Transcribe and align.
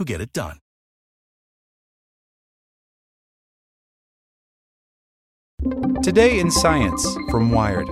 who 0.00 0.04
get 0.06 0.22
it 0.22 0.32
done. 0.32 0.58
Today 6.02 6.40
in 6.40 6.50
Science 6.50 7.06
from 7.30 7.52
Wired. 7.52 7.86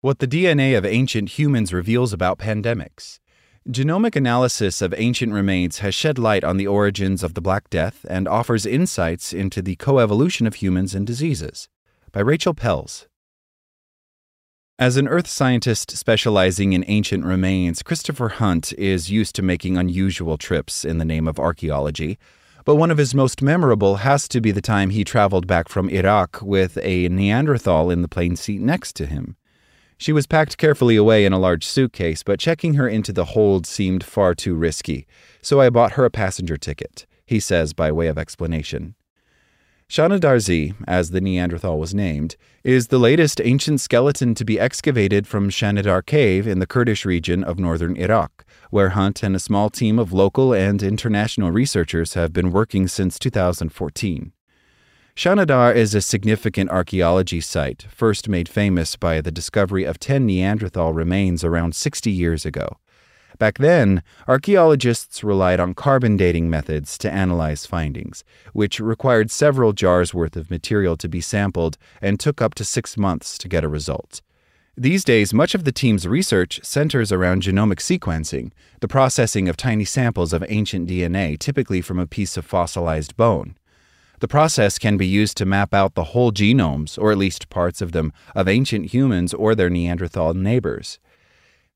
What 0.00 0.18
the 0.18 0.26
DNA 0.26 0.78
of 0.78 0.86
ancient 0.86 1.38
humans 1.38 1.74
reveals 1.74 2.14
about 2.14 2.38
pandemics. 2.38 3.18
Genomic 3.68 4.16
analysis 4.16 4.80
of 4.80 4.94
ancient 4.96 5.34
remains 5.34 5.80
has 5.80 5.94
shed 5.94 6.18
light 6.18 6.42
on 6.42 6.56
the 6.56 6.66
origins 6.66 7.22
of 7.22 7.34
the 7.34 7.42
Black 7.42 7.68
Death 7.68 8.06
and 8.08 8.26
offers 8.26 8.64
insights 8.64 9.34
into 9.34 9.60
the 9.60 9.76
coevolution 9.76 10.46
of 10.46 10.54
humans 10.54 10.94
and 10.94 11.06
diseases. 11.06 11.68
By 12.12 12.20
Rachel 12.20 12.54
Pells. 12.54 13.08
As 14.82 14.96
an 14.96 15.06
earth 15.06 15.28
scientist 15.28 15.96
specializing 15.96 16.72
in 16.72 16.84
ancient 16.88 17.24
remains, 17.24 17.84
Christopher 17.84 18.30
Hunt 18.30 18.72
is 18.72 19.08
used 19.08 19.36
to 19.36 19.40
making 19.40 19.76
unusual 19.76 20.36
trips 20.36 20.84
in 20.84 20.98
the 20.98 21.04
name 21.04 21.28
of 21.28 21.38
archaeology. 21.38 22.18
But 22.64 22.74
one 22.74 22.90
of 22.90 22.98
his 22.98 23.14
most 23.14 23.42
memorable 23.42 23.98
has 23.98 24.26
to 24.26 24.40
be 24.40 24.50
the 24.50 24.60
time 24.60 24.90
he 24.90 25.04
traveled 25.04 25.46
back 25.46 25.68
from 25.68 25.88
Iraq 25.88 26.42
with 26.42 26.78
a 26.82 27.08
Neanderthal 27.08 27.92
in 27.92 28.02
the 28.02 28.08
plane 28.08 28.34
seat 28.34 28.60
next 28.60 28.96
to 28.96 29.06
him. 29.06 29.36
She 29.98 30.12
was 30.12 30.26
packed 30.26 30.58
carefully 30.58 30.96
away 30.96 31.24
in 31.24 31.32
a 31.32 31.38
large 31.38 31.64
suitcase, 31.64 32.24
but 32.24 32.40
checking 32.40 32.74
her 32.74 32.88
into 32.88 33.12
the 33.12 33.26
hold 33.26 33.68
seemed 33.68 34.02
far 34.02 34.34
too 34.34 34.56
risky, 34.56 35.06
so 35.40 35.60
I 35.60 35.70
bought 35.70 35.92
her 35.92 36.04
a 36.04 36.10
passenger 36.10 36.56
ticket, 36.56 37.06
he 37.24 37.38
says 37.38 37.72
by 37.72 37.92
way 37.92 38.08
of 38.08 38.18
explanation. 38.18 38.96
Shanidar 39.88 40.40
Z, 40.40 40.72
as 40.86 41.10
the 41.10 41.20
Neanderthal 41.20 41.78
was 41.78 41.94
named, 41.94 42.36
is 42.64 42.86
the 42.86 42.98
latest 42.98 43.40
ancient 43.44 43.80
skeleton 43.80 44.34
to 44.34 44.44
be 44.44 44.58
excavated 44.58 45.26
from 45.26 45.50
Shanidar 45.50 46.04
Cave 46.06 46.46
in 46.46 46.60
the 46.60 46.66
Kurdish 46.66 47.04
region 47.04 47.44
of 47.44 47.58
northern 47.58 47.96
Iraq, 47.96 48.44
where 48.70 48.90
Hunt 48.90 49.22
and 49.22 49.36
a 49.36 49.38
small 49.38 49.68
team 49.68 49.98
of 49.98 50.12
local 50.12 50.54
and 50.54 50.82
international 50.82 51.50
researchers 51.50 52.14
have 52.14 52.32
been 52.32 52.52
working 52.52 52.88
since 52.88 53.18
2014. 53.18 54.32
Shanidar 55.14 55.74
is 55.74 55.94
a 55.94 56.00
significant 56.00 56.70
archaeology 56.70 57.42
site, 57.42 57.86
first 57.90 58.30
made 58.30 58.48
famous 58.48 58.96
by 58.96 59.20
the 59.20 59.30
discovery 59.30 59.84
of 59.84 60.00
10 60.00 60.24
Neanderthal 60.24 60.94
remains 60.94 61.44
around 61.44 61.74
60 61.74 62.10
years 62.10 62.46
ago. 62.46 62.78
Back 63.38 63.58
then, 63.58 64.02
archaeologists 64.28 65.24
relied 65.24 65.60
on 65.60 65.74
carbon 65.74 66.16
dating 66.16 66.50
methods 66.50 66.98
to 66.98 67.10
analyze 67.10 67.66
findings, 67.66 68.24
which 68.52 68.80
required 68.80 69.30
several 69.30 69.72
jars 69.72 70.12
worth 70.12 70.36
of 70.36 70.50
material 70.50 70.96
to 70.96 71.08
be 71.08 71.20
sampled 71.20 71.78
and 72.00 72.18
took 72.18 72.42
up 72.42 72.54
to 72.54 72.64
six 72.64 72.96
months 72.96 73.38
to 73.38 73.48
get 73.48 73.64
a 73.64 73.68
result. 73.68 74.20
These 74.76 75.04
days, 75.04 75.34
much 75.34 75.54
of 75.54 75.64
the 75.64 75.72
team's 75.72 76.08
research 76.08 76.60
centers 76.62 77.12
around 77.12 77.42
genomic 77.42 77.76
sequencing, 77.76 78.52
the 78.80 78.88
processing 78.88 79.46
of 79.46 79.56
tiny 79.56 79.84
samples 79.84 80.32
of 80.32 80.42
ancient 80.48 80.88
DNA, 80.88 81.38
typically 81.38 81.82
from 81.82 81.98
a 81.98 82.06
piece 82.06 82.38
of 82.38 82.46
fossilized 82.46 83.14
bone. 83.16 83.54
The 84.20 84.28
process 84.28 84.78
can 84.78 84.96
be 84.96 85.06
used 85.06 85.36
to 85.38 85.44
map 85.44 85.74
out 85.74 85.94
the 85.94 86.04
whole 86.04 86.32
genomes, 86.32 86.96
or 86.96 87.12
at 87.12 87.18
least 87.18 87.50
parts 87.50 87.82
of 87.82 87.92
them, 87.92 88.12
of 88.34 88.48
ancient 88.48 88.94
humans 88.94 89.34
or 89.34 89.54
their 89.54 89.68
Neanderthal 89.68 90.32
neighbors. 90.32 90.98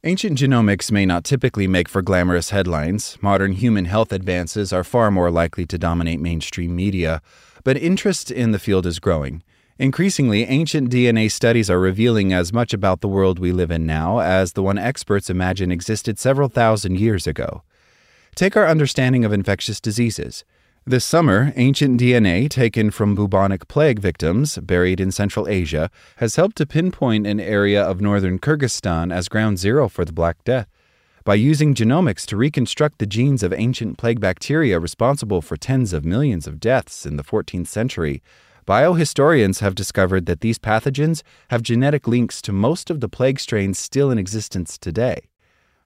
Ancient 0.06 0.38
genomics 0.38 0.92
may 0.92 1.04
not 1.04 1.24
typically 1.24 1.66
make 1.66 1.88
for 1.88 2.00
glamorous 2.00 2.50
headlines. 2.50 3.18
Modern 3.20 3.50
human 3.50 3.86
health 3.86 4.12
advances 4.12 4.72
are 4.72 4.84
far 4.84 5.10
more 5.10 5.32
likely 5.32 5.66
to 5.66 5.76
dominate 5.76 6.20
mainstream 6.20 6.76
media, 6.76 7.20
but 7.64 7.76
interest 7.76 8.30
in 8.30 8.52
the 8.52 8.60
field 8.60 8.86
is 8.86 9.00
growing. 9.00 9.42
Increasingly, 9.80 10.44
ancient 10.44 10.90
DNA 10.90 11.28
studies 11.28 11.68
are 11.68 11.80
revealing 11.80 12.32
as 12.32 12.52
much 12.52 12.72
about 12.72 13.00
the 13.00 13.08
world 13.08 13.40
we 13.40 13.50
live 13.50 13.72
in 13.72 13.84
now 13.84 14.20
as 14.20 14.52
the 14.52 14.62
one 14.62 14.78
experts 14.78 15.28
imagine 15.28 15.72
existed 15.72 16.20
several 16.20 16.48
thousand 16.48 17.00
years 17.00 17.26
ago. 17.26 17.64
Take 18.36 18.56
our 18.56 18.68
understanding 18.68 19.24
of 19.24 19.32
infectious 19.32 19.80
diseases. 19.80 20.44
This 20.88 21.04
summer, 21.04 21.52
ancient 21.56 22.00
DNA 22.00 22.48
taken 22.48 22.92
from 22.92 23.16
bubonic 23.16 23.66
plague 23.66 23.98
victims 23.98 24.56
buried 24.56 25.00
in 25.00 25.10
Central 25.10 25.48
Asia 25.48 25.90
has 26.18 26.36
helped 26.36 26.54
to 26.58 26.64
pinpoint 26.64 27.26
an 27.26 27.40
area 27.40 27.82
of 27.82 28.00
northern 28.00 28.38
Kyrgyzstan 28.38 29.12
as 29.12 29.28
ground 29.28 29.58
zero 29.58 29.88
for 29.88 30.04
the 30.04 30.12
Black 30.12 30.44
Death. 30.44 30.68
By 31.24 31.34
using 31.34 31.74
genomics 31.74 32.24
to 32.26 32.36
reconstruct 32.36 33.00
the 33.00 33.06
genes 33.06 33.42
of 33.42 33.52
ancient 33.52 33.98
plague 33.98 34.20
bacteria 34.20 34.78
responsible 34.78 35.42
for 35.42 35.56
tens 35.56 35.92
of 35.92 36.04
millions 36.04 36.46
of 36.46 36.60
deaths 36.60 37.04
in 37.04 37.16
the 37.16 37.24
14th 37.24 37.66
century, 37.66 38.22
biohistorians 38.64 39.58
have 39.58 39.74
discovered 39.74 40.26
that 40.26 40.40
these 40.40 40.60
pathogens 40.60 41.24
have 41.50 41.62
genetic 41.62 42.06
links 42.06 42.40
to 42.42 42.52
most 42.52 42.90
of 42.90 43.00
the 43.00 43.08
plague 43.08 43.40
strains 43.40 43.76
still 43.76 44.12
in 44.12 44.18
existence 44.18 44.78
today. 44.78 45.30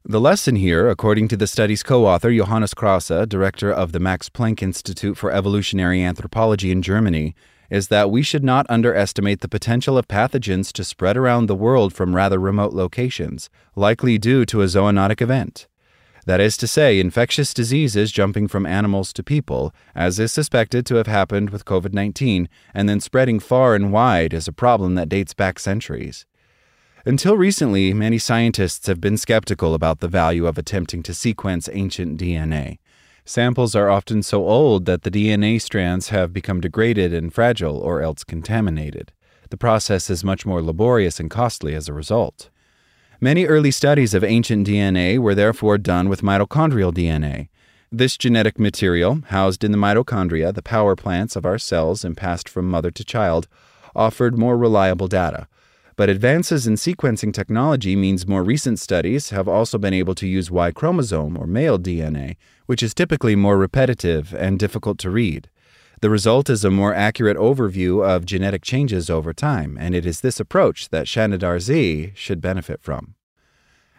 The 0.04 0.20
lesson 0.20 0.56
here, 0.56 0.88
according 0.88 1.28
to 1.28 1.36
the 1.36 1.46
study's 1.46 1.82
co 1.82 2.06
author 2.06 2.34
Johannes 2.34 2.72
Krause, 2.72 3.28
director 3.28 3.70
of 3.70 3.92
the 3.92 4.00
Max 4.00 4.30
Planck 4.30 4.62
Institute 4.62 5.18
for 5.18 5.30
Evolutionary 5.30 6.02
Anthropology 6.02 6.70
in 6.70 6.80
Germany, 6.80 7.34
is 7.68 7.88
that 7.88 8.10
we 8.10 8.22
should 8.22 8.42
not 8.42 8.64
underestimate 8.70 9.42
the 9.42 9.48
potential 9.48 9.98
of 9.98 10.08
pathogens 10.08 10.72
to 10.72 10.84
spread 10.84 11.18
around 11.18 11.46
the 11.46 11.54
world 11.54 11.92
from 11.92 12.16
rather 12.16 12.38
remote 12.40 12.72
locations, 12.72 13.50
likely 13.76 14.16
due 14.16 14.46
to 14.46 14.62
a 14.62 14.64
zoonotic 14.64 15.20
event. 15.20 15.68
That 16.24 16.40
is 16.40 16.56
to 16.56 16.66
say, 16.66 16.98
infectious 16.98 17.52
diseases 17.52 18.10
jumping 18.10 18.48
from 18.48 18.64
animals 18.64 19.12
to 19.12 19.22
people, 19.22 19.74
as 19.94 20.18
is 20.18 20.32
suspected 20.32 20.86
to 20.86 20.94
have 20.94 21.08
happened 21.08 21.50
with 21.50 21.66
COVID 21.66 21.92
19, 21.92 22.48
and 22.72 22.88
then 22.88 23.00
spreading 23.00 23.38
far 23.38 23.74
and 23.74 23.92
wide 23.92 24.32
is 24.32 24.48
a 24.48 24.52
problem 24.52 24.94
that 24.94 25.10
dates 25.10 25.34
back 25.34 25.58
centuries. 25.58 26.24
Until 27.06 27.34
recently, 27.34 27.94
many 27.94 28.18
scientists 28.18 28.86
have 28.86 29.00
been 29.00 29.16
skeptical 29.16 29.72
about 29.72 30.00
the 30.00 30.08
value 30.08 30.46
of 30.46 30.58
attempting 30.58 31.02
to 31.04 31.14
sequence 31.14 31.66
ancient 31.72 32.20
DNA. 32.20 32.78
Samples 33.24 33.74
are 33.74 33.88
often 33.88 34.22
so 34.22 34.46
old 34.46 34.84
that 34.84 35.02
the 35.02 35.10
DNA 35.10 35.60
strands 35.62 36.10
have 36.10 36.34
become 36.34 36.60
degraded 36.60 37.14
and 37.14 37.32
fragile 37.32 37.78
or 37.78 38.02
else 38.02 38.22
contaminated. 38.22 39.12
The 39.48 39.56
process 39.56 40.10
is 40.10 40.22
much 40.22 40.44
more 40.44 40.60
laborious 40.60 41.18
and 41.18 41.30
costly 41.30 41.74
as 41.74 41.88
a 41.88 41.94
result. 41.94 42.50
Many 43.18 43.46
early 43.46 43.70
studies 43.70 44.12
of 44.12 44.22
ancient 44.22 44.66
DNA 44.66 45.18
were 45.18 45.34
therefore 45.34 45.78
done 45.78 46.10
with 46.10 46.22
mitochondrial 46.22 46.92
DNA. 46.92 47.48
This 47.90 48.18
genetic 48.18 48.58
material, 48.58 49.22
housed 49.28 49.64
in 49.64 49.72
the 49.72 49.78
mitochondria, 49.78 50.52
the 50.54 50.62
power 50.62 50.96
plants 50.96 51.34
of 51.34 51.46
our 51.46 51.58
cells 51.58 52.04
and 52.04 52.14
passed 52.14 52.48
from 52.48 52.68
mother 52.68 52.90
to 52.90 53.04
child, 53.04 53.48
offered 53.96 54.38
more 54.38 54.58
reliable 54.58 55.08
data. 55.08 55.48
But 56.00 56.08
advances 56.08 56.66
in 56.66 56.76
sequencing 56.76 57.30
technology 57.34 57.94
means 57.94 58.26
more 58.26 58.42
recent 58.42 58.78
studies 58.78 59.28
have 59.36 59.46
also 59.46 59.76
been 59.76 59.92
able 59.92 60.14
to 60.14 60.26
use 60.26 60.50
Y 60.50 60.70
chromosome 60.70 61.36
or 61.36 61.46
male 61.46 61.78
DNA, 61.78 62.36
which 62.64 62.82
is 62.82 62.94
typically 62.94 63.36
more 63.36 63.58
repetitive 63.58 64.32
and 64.32 64.58
difficult 64.58 64.96
to 65.00 65.10
read. 65.10 65.50
The 66.00 66.08
result 66.08 66.48
is 66.48 66.64
a 66.64 66.70
more 66.70 66.94
accurate 66.94 67.36
overview 67.36 68.02
of 68.02 68.24
genetic 68.24 68.62
changes 68.62 69.10
over 69.10 69.34
time, 69.34 69.76
and 69.78 69.94
it 69.94 70.06
is 70.06 70.22
this 70.22 70.40
approach 70.40 70.88
that 70.88 71.04
Shanidar 71.04 71.60
Z 71.60 72.12
should 72.14 72.40
benefit 72.40 72.80
from. 72.80 73.14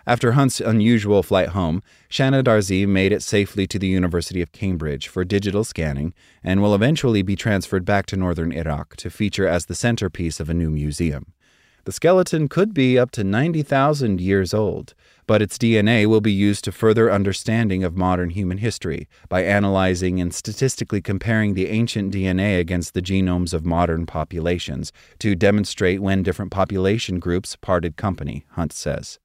After 0.07 0.31
Hunt's 0.31 0.59
unusual 0.59 1.21
flight 1.21 1.49
home, 1.49 1.83
Shanidar 2.09 2.63
Z 2.63 2.87
made 2.87 3.11
it 3.11 3.21
safely 3.21 3.67
to 3.67 3.77
the 3.77 3.85
University 3.85 4.41
of 4.41 4.51
Cambridge 4.51 5.07
for 5.07 5.23
digital 5.23 5.63
scanning 5.63 6.15
and 6.43 6.63
will 6.63 6.73
eventually 6.73 7.21
be 7.21 7.35
transferred 7.35 7.85
back 7.85 8.07
to 8.07 8.17
northern 8.17 8.51
Iraq 8.51 8.95
to 8.95 9.11
feature 9.11 9.47
as 9.47 9.67
the 9.67 9.75
centerpiece 9.75 10.39
of 10.39 10.49
a 10.49 10.55
new 10.55 10.71
museum. 10.71 11.33
The 11.83 11.91
skeleton 11.91 12.47
could 12.47 12.75
be 12.75 12.99
up 12.99 13.09
to 13.11 13.23
90,000 13.23 14.21
years 14.21 14.53
old, 14.53 14.93
but 15.25 15.41
its 15.41 15.57
DNA 15.57 16.05
will 16.05 16.21
be 16.21 16.31
used 16.31 16.63
to 16.65 16.71
further 16.71 17.11
understanding 17.11 17.83
of 17.83 17.97
modern 17.97 18.29
human 18.29 18.59
history 18.59 19.07
by 19.29 19.43
analyzing 19.43 20.21
and 20.21 20.31
statistically 20.31 21.01
comparing 21.01 21.55
the 21.55 21.69
ancient 21.69 22.13
DNA 22.13 22.59
against 22.59 22.93
the 22.93 23.01
genomes 23.01 23.51
of 23.51 23.65
modern 23.65 24.05
populations 24.05 24.91
to 25.17 25.35
demonstrate 25.35 26.01
when 26.01 26.21
different 26.21 26.51
population 26.51 27.17
groups 27.19 27.55
parted 27.55 27.97
company, 27.97 28.45
Hunt 28.51 28.73
says. 28.73 29.17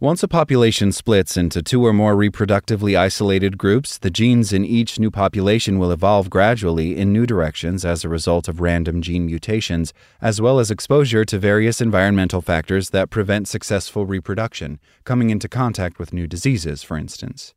Once 0.00 0.22
a 0.22 0.28
population 0.28 0.92
splits 0.92 1.36
into 1.36 1.60
two 1.60 1.84
or 1.84 1.92
more 1.92 2.14
reproductively 2.14 2.96
isolated 2.96 3.58
groups, 3.58 3.98
the 3.98 4.10
genes 4.10 4.52
in 4.52 4.64
each 4.64 5.00
new 5.00 5.10
population 5.10 5.76
will 5.76 5.90
evolve 5.90 6.30
gradually 6.30 6.96
in 6.96 7.12
new 7.12 7.26
directions 7.26 7.84
as 7.84 8.04
a 8.04 8.08
result 8.08 8.46
of 8.46 8.60
random 8.60 9.02
gene 9.02 9.26
mutations, 9.26 9.92
as 10.20 10.40
well 10.40 10.60
as 10.60 10.70
exposure 10.70 11.24
to 11.24 11.36
various 11.36 11.80
environmental 11.80 12.40
factors 12.40 12.90
that 12.90 13.10
prevent 13.10 13.48
successful 13.48 14.06
reproduction, 14.06 14.78
coming 15.02 15.30
into 15.30 15.48
contact 15.48 15.98
with 15.98 16.12
new 16.12 16.28
diseases, 16.28 16.84
for 16.84 16.96
instance. 16.96 17.52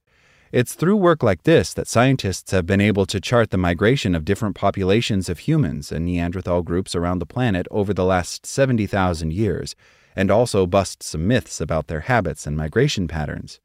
It's 0.52 0.74
through 0.74 0.98
work 0.98 1.22
like 1.22 1.44
this 1.44 1.76
that 1.76 1.88
scientists 1.88 2.50
have 2.50 2.66
been 2.66 2.82
able 2.82 3.06
to 3.06 3.22
chart 3.22 3.52
the 3.52 3.58
migration 3.60 4.16
of 4.16 4.26
different 4.26 4.56
populations 4.56 5.30
of 5.30 5.38
humans 5.38 5.92
and 5.92 6.06
Neanderthal 6.06 6.64
groups 6.64 6.96
around 6.96 7.20
the 7.20 7.28
planet 7.28 7.68
over 7.70 7.94
the 7.94 8.04
last 8.04 8.48
70,000 8.48 9.32
years 9.32 9.76
and 10.16 10.32
also 10.32 10.66
bust 10.66 11.04
some 11.04 11.28
myths 11.28 11.62
about 11.62 11.88
their 11.88 12.02
habits 12.02 12.46
and 12.46 12.58
migration 12.58 13.08
patterns. 13.08 13.60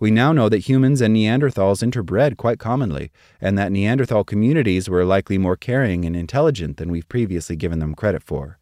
We 0.00 0.10
now 0.10 0.32
know 0.32 0.48
that 0.48 0.68
humans 0.68 1.00
and 1.00 1.14
Neanderthals 1.14 1.82
interbred 1.82 2.36
quite 2.36 2.58
commonly, 2.58 3.12
and 3.40 3.56
that 3.56 3.70
Neanderthal 3.70 4.24
communities 4.24 4.88
were 4.88 5.04
likely 5.04 5.38
more 5.38 5.56
caring 5.56 6.04
and 6.04 6.16
intelligent 6.16 6.76
than 6.76 6.90
we've 6.90 7.08
previously 7.08 7.54
given 7.54 7.78
them 7.78 7.94
credit 7.94 8.22
for. 8.22 8.58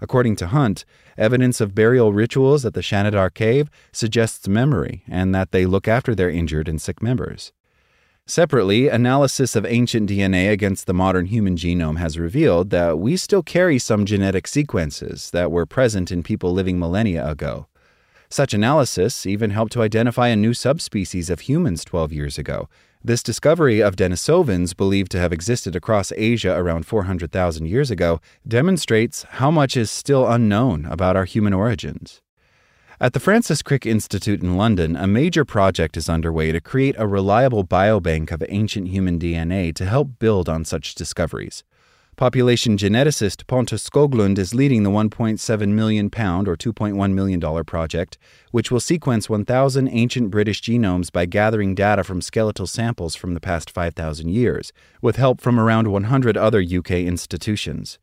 According 0.00 0.34
to 0.36 0.48
Hunt, 0.48 0.84
evidence 1.16 1.60
of 1.60 1.76
burial 1.76 2.12
rituals 2.12 2.64
at 2.64 2.74
the 2.74 2.82
Shanidar 2.82 3.32
cave 3.32 3.70
suggests 3.92 4.48
memory 4.48 5.04
and 5.06 5.32
that 5.32 5.52
they 5.52 5.66
look 5.66 5.86
after 5.86 6.16
their 6.16 6.28
injured 6.28 6.66
and 6.66 6.82
sick 6.82 7.00
members. 7.00 7.52
Separately, 8.26 8.88
analysis 8.88 9.56
of 9.56 9.66
ancient 9.66 10.08
DNA 10.08 10.50
against 10.50 10.86
the 10.86 10.94
modern 10.94 11.26
human 11.26 11.56
genome 11.56 11.98
has 11.98 12.18
revealed 12.18 12.70
that 12.70 12.98
we 12.98 13.16
still 13.16 13.42
carry 13.42 13.80
some 13.80 14.06
genetic 14.06 14.46
sequences 14.46 15.30
that 15.32 15.50
were 15.50 15.66
present 15.66 16.12
in 16.12 16.22
people 16.22 16.52
living 16.52 16.78
millennia 16.78 17.28
ago. 17.28 17.66
Such 18.30 18.54
analysis 18.54 19.26
even 19.26 19.50
helped 19.50 19.72
to 19.72 19.82
identify 19.82 20.28
a 20.28 20.36
new 20.36 20.54
subspecies 20.54 21.30
of 21.30 21.40
humans 21.40 21.84
12 21.84 22.12
years 22.12 22.38
ago. 22.38 22.68
This 23.04 23.24
discovery 23.24 23.82
of 23.82 23.96
Denisovans, 23.96 24.76
believed 24.76 25.10
to 25.10 25.18
have 25.18 25.32
existed 25.32 25.74
across 25.74 26.12
Asia 26.16 26.56
around 26.56 26.86
400,000 26.86 27.66
years 27.66 27.90
ago, 27.90 28.20
demonstrates 28.46 29.24
how 29.24 29.50
much 29.50 29.76
is 29.76 29.90
still 29.90 30.26
unknown 30.26 30.86
about 30.86 31.16
our 31.16 31.24
human 31.24 31.52
origins. 31.52 32.22
At 33.02 33.14
the 33.14 33.18
Francis 33.18 33.62
Crick 33.62 33.84
Institute 33.84 34.44
in 34.44 34.56
London, 34.56 34.94
a 34.94 35.08
major 35.08 35.44
project 35.44 35.96
is 35.96 36.08
underway 36.08 36.52
to 36.52 36.60
create 36.60 36.94
a 36.96 37.04
reliable 37.08 37.64
biobank 37.64 38.30
of 38.30 38.44
ancient 38.48 38.86
human 38.90 39.18
DNA 39.18 39.74
to 39.74 39.86
help 39.86 40.20
build 40.20 40.48
on 40.48 40.64
such 40.64 40.94
discoveries. 40.94 41.64
Population 42.14 42.76
geneticist 42.76 43.48
Pontus 43.48 43.90
Skoglund 43.90 44.38
is 44.38 44.54
leading 44.54 44.84
the 44.84 44.90
1.7 44.90 45.68
million 45.70 46.10
pound 46.10 46.46
or 46.46 46.56
2.1 46.56 47.12
million 47.12 47.40
dollar 47.40 47.64
project, 47.64 48.18
which 48.52 48.70
will 48.70 48.78
sequence 48.78 49.28
1,000 49.28 49.88
ancient 49.88 50.30
British 50.30 50.62
genomes 50.62 51.10
by 51.10 51.26
gathering 51.26 51.74
data 51.74 52.04
from 52.04 52.22
skeletal 52.22 52.68
samples 52.68 53.16
from 53.16 53.34
the 53.34 53.40
past 53.40 53.68
5,000 53.68 54.28
years, 54.28 54.72
with 55.00 55.16
help 55.16 55.40
from 55.40 55.58
around 55.58 55.88
100 55.90 56.36
other 56.36 56.62
UK 56.62 56.92
institutions. 56.92 57.98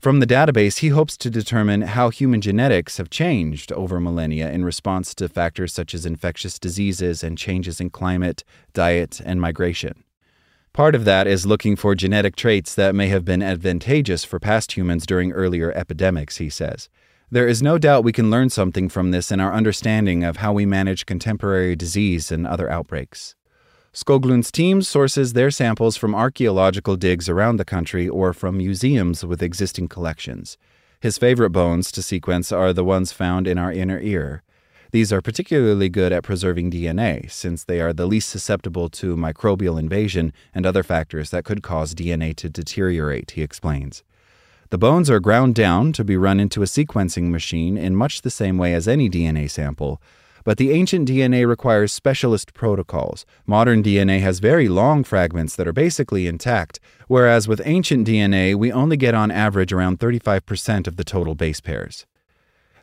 From 0.00 0.20
the 0.20 0.26
database, 0.26 0.78
he 0.78 0.88
hopes 0.88 1.14
to 1.18 1.28
determine 1.28 1.82
how 1.82 2.08
human 2.08 2.40
genetics 2.40 2.96
have 2.96 3.10
changed 3.10 3.70
over 3.72 4.00
millennia 4.00 4.50
in 4.50 4.64
response 4.64 5.14
to 5.16 5.28
factors 5.28 5.74
such 5.74 5.92
as 5.92 6.06
infectious 6.06 6.58
diseases 6.58 7.22
and 7.22 7.36
changes 7.36 7.82
in 7.82 7.90
climate, 7.90 8.42
diet, 8.72 9.20
and 9.22 9.42
migration. 9.42 10.02
Part 10.72 10.94
of 10.94 11.04
that 11.04 11.26
is 11.26 11.44
looking 11.44 11.76
for 11.76 11.94
genetic 11.94 12.34
traits 12.34 12.74
that 12.76 12.94
may 12.94 13.08
have 13.08 13.26
been 13.26 13.42
advantageous 13.42 14.24
for 14.24 14.38
past 14.38 14.72
humans 14.72 15.04
during 15.04 15.32
earlier 15.32 15.70
epidemics, 15.72 16.38
he 16.38 16.48
says. 16.48 16.88
There 17.30 17.46
is 17.46 17.62
no 17.62 17.76
doubt 17.76 18.02
we 18.02 18.12
can 18.12 18.30
learn 18.30 18.48
something 18.48 18.88
from 18.88 19.10
this 19.10 19.30
in 19.30 19.38
our 19.38 19.52
understanding 19.52 20.24
of 20.24 20.38
how 20.38 20.54
we 20.54 20.64
manage 20.64 21.04
contemporary 21.04 21.76
disease 21.76 22.32
and 22.32 22.46
other 22.46 22.70
outbreaks. 22.70 23.34
Skoglund's 23.92 24.52
team 24.52 24.82
sources 24.82 25.32
their 25.32 25.50
samples 25.50 25.96
from 25.96 26.14
archaeological 26.14 26.94
digs 26.94 27.28
around 27.28 27.56
the 27.56 27.64
country 27.64 28.08
or 28.08 28.32
from 28.32 28.56
museums 28.56 29.24
with 29.24 29.42
existing 29.42 29.88
collections. 29.88 30.56
His 31.00 31.18
favorite 31.18 31.50
bones 31.50 31.90
to 31.92 32.02
sequence 32.02 32.52
are 32.52 32.72
the 32.72 32.84
ones 32.84 33.10
found 33.10 33.48
in 33.48 33.58
our 33.58 33.72
inner 33.72 33.98
ear. 33.98 34.44
These 34.92 35.12
are 35.12 35.20
particularly 35.20 35.88
good 35.88 36.12
at 36.12 36.22
preserving 36.22 36.70
DNA, 36.70 37.28
since 37.30 37.64
they 37.64 37.80
are 37.80 37.92
the 37.92 38.06
least 38.06 38.28
susceptible 38.28 38.88
to 38.90 39.16
microbial 39.16 39.78
invasion 39.78 40.32
and 40.54 40.64
other 40.64 40.84
factors 40.84 41.30
that 41.30 41.44
could 41.44 41.62
cause 41.62 41.92
DNA 41.92 42.36
to 42.36 42.48
deteriorate, 42.48 43.32
he 43.32 43.42
explains. 43.42 44.04
The 44.70 44.78
bones 44.78 45.10
are 45.10 45.18
ground 45.18 45.56
down 45.56 45.92
to 45.94 46.04
be 46.04 46.16
run 46.16 46.38
into 46.38 46.62
a 46.62 46.66
sequencing 46.66 47.30
machine 47.30 47.76
in 47.76 47.96
much 47.96 48.22
the 48.22 48.30
same 48.30 48.56
way 48.56 48.72
as 48.72 48.86
any 48.86 49.10
DNA 49.10 49.50
sample, 49.50 50.00
but 50.44 50.58
the 50.58 50.70
ancient 50.70 51.08
DNA 51.08 51.46
requires 51.46 51.92
specialist 51.92 52.54
protocols. 52.54 53.26
Modern 53.46 53.82
DNA 53.82 54.20
has 54.20 54.38
very 54.38 54.68
long 54.68 55.04
fragments 55.04 55.56
that 55.56 55.68
are 55.68 55.72
basically 55.72 56.26
intact, 56.26 56.80
whereas 57.08 57.46
with 57.48 57.60
ancient 57.64 58.06
DNA, 58.06 58.54
we 58.54 58.72
only 58.72 58.96
get 58.96 59.14
on 59.14 59.30
average 59.30 59.72
around 59.72 59.98
35% 59.98 60.86
of 60.86 60.96
the 60.96 61.04
total 61.04 61.34
base 61.34 61.60
pairs. 61.60 62.06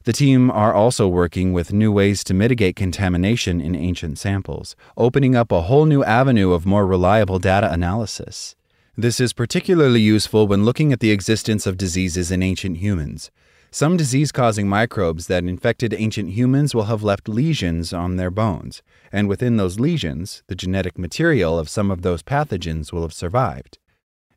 The 0.03 0.13
team 0.13 0.49
are 0.49 0.73
also 0.73 1.07
working 1.07 1.51
with 1.51 1.73
new 1.73 1.91
ways 1.91 2.23
to 2.23 2.33
mitigate 2.33 2.77
contamination 2.77 3.59
in 3.59 3.75
ancient 3.75 4.17
samples, 4.17 4.75
opening 4.95 5.35
up 5.35 5.51
a 5.51 5.63
whole 5.63 5.85
new 5.85 6.01
avenue 6.01 6.53
of 6.53 6.65
more 6.65 6.87
reliable 6.87 7.39
data 7.39 7.69
analysis. 7.69 8.55
This 8.95 9.19
is 9.19 9.33
particularly 9.33 9.99
useful 9.99 10.47
when 10.47 10.63
looking 10.63 10.93
at 10.93 11.01
the 11.01 11.11
existence 11.11 11.67
of 11.67 11.77
diseases 11.77 12.31
in 12.31 12.41
ancient 12.41 12.77
humans. 12.77 13.31
Some 13.71 13.97
disease 13.97 14.31
causing 14.31 14.69
microbes 14.69 15.27
that 15.27 15.43
infected 15.43 15.93
ancient 15.93 16.29
humans 16.31 16.73
will 16.73 16.85
have 16.85 17.03
left 17.03 17.27
lesions 17.27 17.91
on 17.91 18.15
their 18.15 18.31
bones, 18.31 18.81
and 19.11 19.27
within 19.27 19.57
those 19.57 19.79
lesions, 19.79 20.41
the 20.47 20.55
genetic 20.55 20.97
material 20.97 21.59
of 21.59 21.69
some 21.69 21.91
of 21.91 22.01
those 22.01 22.23
pathogens 22.23 22.93
will 22.93 23.01
have 23.01 23.13
survived. 23.13 23.77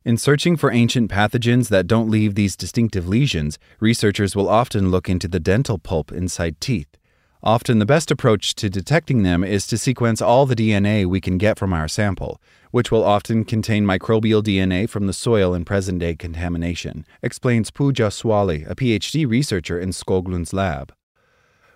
In 0.03 0.17
searching 0.17 0.57
for 0.57 0.71
ancient 0.71 1.09
pathogens 1.09 1.69
that 1.69 1.87
don't 1.87 2.09
leave 2.09 2.35
these 2.35 2.55
distinctive 2.55 3.07
lesions, 3.07 3.57
researchers 3.79 4.35
will 4.35 4.49
often 4.49 4.91
look 4.91 5.07
into 5.07 5.27
the 5.27 5.39
dental 5.39 5.77
pulp 5.77 6.11
inside 6.11 6.59
teeth. 6.59 6.97
Often, 7.43 7.79
the 7.79 7.87
best 7.87 8.11
approach 8.11 8.53
to 8.55 8.69
detecting 8.69 9.23
them 9.23 9.43
is 9.43 9.65
to 9.67 9.77
sequence 9.77 10.21
all 10.21 10.45
the 10.45 10.55
DNA 10.55 11.07
we 11.07 11.19
can 11.19 11.39
get 11.39 11.57
from 11.57 11.73
our 11.73 11.87
sample, 11.87 12.39
which 12.69 12.91
will 12.91 13.03
often 13.03 13.45
contain 13.45 13.83
microbial 13.83 14.43
DNA 14.43 14.87
from 14.87 15.07
the 15.07 15.13
soil 15.13 15.55
and 15.55 15.65
present 15.65 15.97
day 15.97 16.15
contamination, 16.15 17.03
explains 17.23 17.71
Pooja 17.71 18.09
Swali, 18.09 18.69
a 18.69 18.75
PhD 18.75 19.27
researcher 19.27 19.79
in 19.79 19.89
Skoglund's 19.89 20.53
lab. 20.53 20.93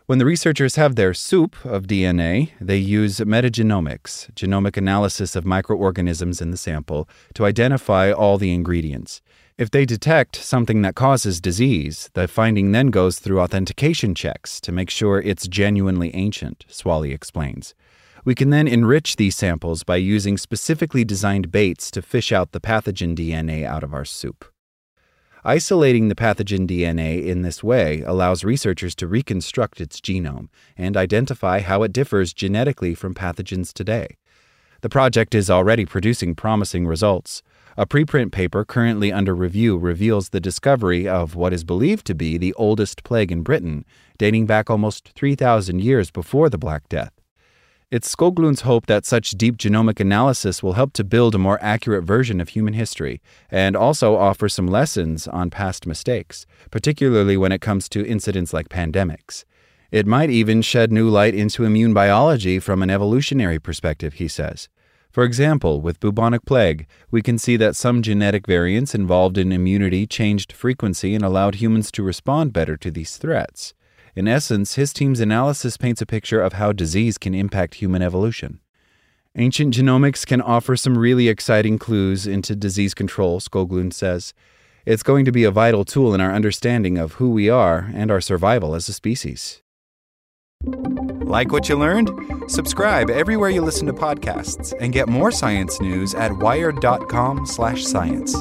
When 0.05 0.19
the 0.19 0.25
researchers 0.25 0.75
have 0.75 0.95
their 0.95 1.15
soup 1.15 1.55
of 1.65 1.87
DNA, 1.87 2.51
they 2.61 2.77
use 2.77 3.17
metagenomics, 3.17 4.31
genomic 4.35 4.77
analysis 4.77 5.35
of 5.35 5.45
microorganisms 5.45 6.41
in 6.41 6.51
the 6.51 6.57
sample, 6.57 7.09
to 7.33 7.43
identify 7.43 8.11
all 8.11 8.37
the 8.37 8.53
ingredients. 8.53 9.23
If 9.57 9.71
they 9.71 9.85
detect 9.85 10.35
something 10.35 10.81
that 10.81 10.95
causes 10.95 11.39
disease, 11.39 12.09
the 12.13 12.27
finding 12.27 12.73
then 12.73 12.87
goes 12.87 13.19
through 13.19 13.39
authentication 13.39 14.13
checks 14.13 14.59
to 14.59 14.73
make 14.73 14.89
sure 14.89 15.21
it's 15.21 15.47
genuinely 15.47 16.13
ancient, 16.13 16.65
Swali 16.69 17.13
explains. 17.13 17.73
We 18.25 18.35
can 18.35 18.49
then 18.49 18.67
enrich 18.67 19.15
these 19.15 19.37
samples 19.37 19.83
by 19.83 19.95
using 19.95 20.37
specifically 20.37 21.05
designed 21.05 21.53
baits 21.53 21.89
to 21.91 22.01
fish 22.01 22.33
out 22.33 22.51
the 22.51 22.59
pathogen 22.59 23.15
DNA 23.15 23.63
out 23.63 23.81
of 23.81 23.93
our 23.93 24.03
soup. 24.03 24.43
Isolating 25.45 26.09
the 26.09 26.15
pathogen 26.15 26.67
DNA 26.67 27.25
in 27.25 27.41
this 27.41 27.63
way 27.63 28.01
allows 28.01 28.43
researchers 28.43 28.93
to 28.95 29.07
reconstruct 29.07 29.79
its 29.79 30.01
genome 30.01 30.49
and 30.75 30.97
identify 30.97 31.61
how 31.61 31.83
it 31.83 31.93
differs 31.93 32.33
genetically 32.33 32.93
from 32.93 33.13
pathogens 33.13 33.71
today. 33.71 34.17
The 34.81 34.89
project 34.89 35.33
is 35.33 35.49
already 35.49 35.85
producing 35.85 36.35
promising 36.35 36.85
results. 36.85 37.41
A 37.77 37.85
preprint 37.85 38.31
paper 38.31 38.63
currently 38.63 39.11
under 39.11 39.35
review 39.35 39.77
reveals 39.77 40.29
the 40.29 40.39
discovery 40.39 41.09
of 41.09 41.35
what 41.35 41.51
is 41.51 41.65
believed 41.65 42.07
to 42.07 42.15
be 42.15 42.37
the 42.37 42.53
oldest 42.53 43.03
plague 43.03 43.33
in 43.33 43.41
Britain, 43.41 43.83
dating 44.17 44.45
back 44.45 44.69
almost 44.69 45.09
3,000 45.09 45.81
years 45.81 46.09
before 46.09 46.49
the 46.49 46.57
Black 46.57 46.87
Death. 46.87 47.11
It's 47.91 48.09
Skoglund's 48.09 48.61
hope 48.61 48.85
that 48.85 49.05
such 49.05 49.31
deep 49.31 49.57
genomic 49.57 49.99
analysis 49.99 50.63
will 50.63 50.73
help 50.73 50.93
to 50.93 51.03
build 51.03 51.35
a 51.35 51.37
more 51.37 51.59
accurate 51.61 52.05
version 52.05 52.39
of 52.39 52.49
human 52.49 52.73
history 52.73 53.21
and 53.51 53.75
also 53.75 54.15
offer 54.15 54.47
some 54.47 54.67
lessons 54.67 55.27
on 55.27 55.49
past 55.49 55.85
mistakes, 55.85 56.45
particularly 56.71 57.35
when 57.35 57.51
it 57.51 57.59
comes 57.59 57.89
to 57.89 58.07
incidents 58.07 58.53
like 58.53 58.69
pandemics. 58.69 59.43
It 59.91 60.07
might 60.07 60.29
even 60.29 60.61
shed 60.61 60.93
new 60.93 61.09
light 61.09 61.35
into 61.35 61.65
immune 61.65 61.93
biology 61.93 62.57
from 62.57 62.81
an 62.81 62.89
evolutionary 62.89 63.59
perspective, 63.59 64.13
he 64.13 64.29
says. 64.29 64.69
For 65.15 65.23
example, 65.23 65.79
with 65.79 66.01
bubonic 66.01 66.43
plague, 66.43 66.87
we 67.09 67.21
can 67.21 67.37
see 67.37 67.55
that 67.55 67.77
some 67.77 68.01
genetic 68.01 68.45
variants 68.45 68.93
involved 68.93 69.37
in 69.37 69.53
immunity 69.53 70.05
changed 70.05 70.51
frequency 70.51 71.15
and 71.15 71.23
allowed 71.23 71.55
humans 71.55 71.89
to 71.91 72.03
respond 72.03 72.51
better 72.51 72.75
to 72.75 72.91
these 72.91 73.15
threats. 73.15 73.73
In 74.13 74.27
essence, 74.27 74.75
his 74.75 74.91
team's 74.91 75.21
analysis 75.21 75.77
paints 75.77 76.01
a 76.01 76.05
picture 76.05 76.41
of 76.41 76.51
how 76.51 76.73
disease 76.73 77.17
can 77.17 77.33
impact 77.33 77.75
human 77.75 78.01
evolution. 78.01 78.59
Ancient 79.37 79.73
genomics 79.73 80.27
can 80.27 80.41
offer 80.41 80.75
some 80.75 80.97
really 80.97 81.29
exciting 81.29 81.79
clues 81.79 82.27
into 82.27 82.53
disease 82.53 82.93
control, 82.93 83.39
Skoglund 83.39 83.93
says. 83.93 84.33
It's 84.85 85.01
going 85.01 85.23
to 85.23 85.31
be 85.31 85.45
a 85.45 85.49
vital 85.49 85.85
tool 85.85 86.13
in 86.13 86.19
our 86.19 86.33
understanding 86.33 86.97
of 86.97 87.13
who 87.13 87.29
we 87.29 87.49
are 87.49 87.89
and 87.93 88.11
our 88.11 88.19
survival 88.19 88.75
as 88.75 88.89
a 88.89 88.93
species. 88.93 89.61
Like 91.27 91.51
what 91.51 91.67
you 91.67 91.75
learned? 91.75 92.11
Subscribe 92.47 93.09
everywhere 93.09 93.49
you 93.49 93.63
listen 93.63 93.87
to 93.87 93.93
podcasts 93.93 94.73
and 94.79 94.93
get 94.93 95.09
more 95.09 95.31
science 95.31 95.81
news 95.81 96.13
at 96.13 96.37
wired.com/science. 96.37 98.35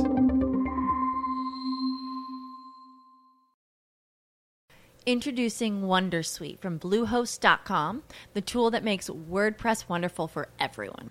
Introducing 5.06 5.82
Wondersuite 5.82 6.60
from 6.60 6.78
Bluehost.com, 6.78 8.02
the 8.32 8.40
tool 8.40 8.70
that 8.70 8.84
makes 8.84 9.08
WordPress 9.08 9.88
wonderful 9.88 10.28
for 10.28 10.48
everyone. 10.58 11.10